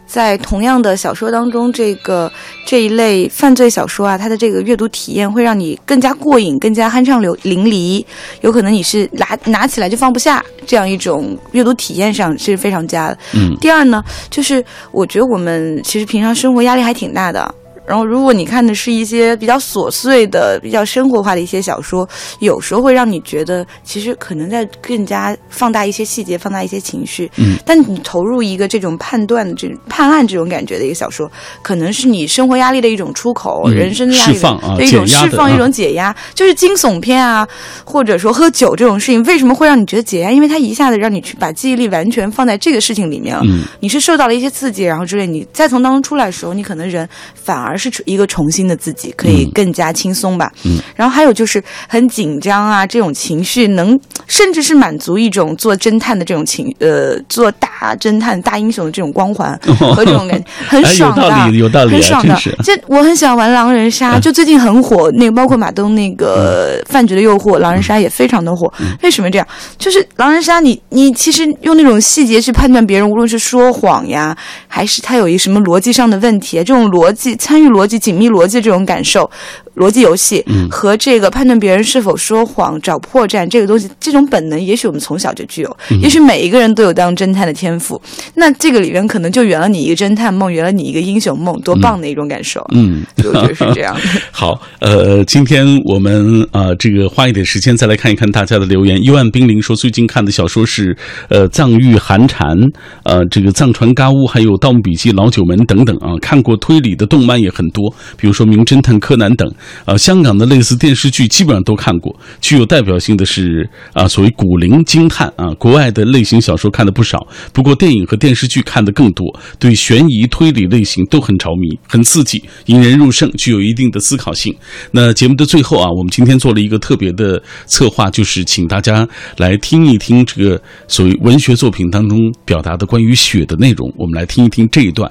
[0.07, 2.31] 在同样的小说当中，这个
[2.67, 8.05] 这一类犯罪小说啊，它的这个阅读体验会让你更加过瘾，更加酣畅流淋漓。
[8.43, 13.19] 有可能你是拿拿起来就放不下，这样一种阅读体验上是非常佳的。
[13.35, 13.57] 嗯。
[13.61, 17.55] 第二呢，就是我觉得我们其实平常生活压力还挺大的。
[17.87, 22.09] 然后，如果你看的是一些比较琐碎的、比较生活化的一些小说，
[22.39, 27.30] 有时候会让你觉得，其实可能在更加放大一些细节，放大一些情绪。
[27.37, 27.57] 嗯。
[27.66, 31.30] 但你投入一个这种判断的、这种判案这种感觉的一个小说，
[31.62, 34.39] 可能是你生活压力的一种出口，人生压力
[34.78, 36.14] 的一种释放、一种解压。
[36.35, 37.47] 就是惊悚片啊，
[37.85, 40.30] 或者说喝酒这种事情，为什么会让你觉得解压？
[40.30, 43.43] 因为它一下子让你去把记忆力完全放在这个事情里面了。
[43.45, 43.64] 嗯。
[43.80, 47.74] 你是受到了一些刺激，然后之类，你再从当中出来的时候，你可能人反而。
[47.75, 50.49] 而是一个重新的自己，可以更加轻松吧。
[50.64, 53.99] 嗯，然后还有就是很紧张啊，这种情绪能
[54.29, 59.59] 甚至是满足一种做侦探的这种情，呃，做大侦探、大英雄的这种光环
[59.97, 62.39] 和这种感觉，很爽的，有道理，有道理，很爽的。
[62.62, 68.72] 这我很喜欢玩狼人杀，就最近很火，那个包括马东那个《饭局的诱惑》，狼人杀也非常的火。
[69.03, 69.47] 为什么这样？
[69.77, 74.37] 就是狼人杀，你你其实用那种细节去判断别人，无论是说谎呀，
[74.68, 77.64] 还是他有一什么逻辑上的问题，这种逻辑参与。
[77.69, 79.31] 逻辑紧密逻辑这种感受，
[79.77, 88.01] 逻辑游戏和这个判断别人是否说谎、找破绽这个东西，这种本能，也许我们从小就具有，也许每一个人都有当侦探的天赋。
[88.35, 92.65] 那这个里面可能就圆了你一个侦探梦，圆了你一个英雄梦，多棒的一种感受！
[92.75, 93.97] 嗯，我觉得是这样。
[94.31, 99.03] 好，呃，今天我们啊，这个花一点时间再来看一看大家的留言。
[99.03, 100.95] 幽暗冰凌说，最近看的小说是
[101.31, 102.57] 呃《藏玉寒蝉》，
[103.05, 106.12] 呃，这个《藏传嘎乌》，还有《盗墓笔记》《老九门》等等啊。
[106.21, 107.54] 看过推理的动漫也。
[107.55, 109.49] 很多，比如说《名侦探柯南》等，
[109.85, 112.15] 呃，香港的类似电视剧基本上都看过。
[112.41, 119.25] 具有代表性的是啊，所谓古灵精探啊，国外的类型小说看的不少，不过电影和电视剧看的更多。
[119.59, 124.55] 对悬疑推理类型都很着迷，很刺激，引人入胜，具有一定的思考性。
[124.91, 133.93] 那节目的最后啊，我们今天做了一个特别的策划，就是请大家来听一听这个所谓文学作品当中表达的关于雪的内容。
[133.97, 135.11] 我们来听一听这一段。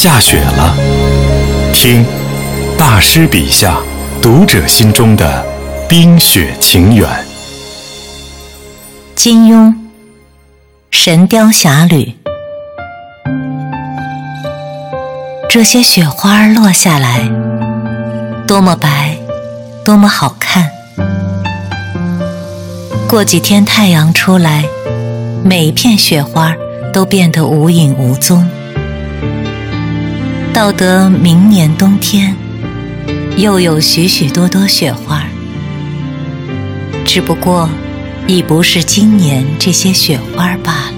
[0.00, 0.76] 下雪了，
[1.74, 2.06] 听
[2.78, 3.80] 大师笔下
[4.22, 5.44] 读者心中的
[5.88, 7.08] 冰雪情缘。
[9.16, 9.66] 金庸
[10.92, 12.14] 《神雕侠侣》，
[15.50, 17.28] 这些雪花落下来，
[18.46, 19.18] 多么白，
[19.84, 20.70] 多么好看。
[23.08, 24.64] 过几天太阳出来，
[25.42, 26.54] 每一片雪花
[26.92, 28.48] 都变得无影无踪。
[30.52, 32.34] 到得明年冬天，
[33.36, 35.22] 又有许许多多雪花，
[37.04, 37.70] 只不过
[38.26, 40.97] 已不是今年这些雪花罢了。